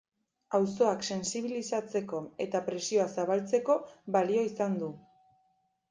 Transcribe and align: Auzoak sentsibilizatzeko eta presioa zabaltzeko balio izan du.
Auzoak 0.59 1.05
sentsibilizatzeko 1.15 2.23
eta 2.47 2.63
presioa 2.71 3.07
zabaltzeko 3.17 3.79
balio 4.19 4.51
izan 4.55 4.85
du. 4.85 4.95